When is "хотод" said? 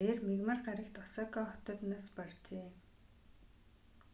1.51-1.79